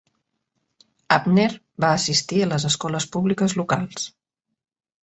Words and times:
Abner 1.17 1.45
va 1.85 1.91
assistir 1.99 2.41
a 2.41 2.49
les 2.55 2.67
escoles 2.73 3.09
públiques 3.19 3.59
locals. 3.63 4.13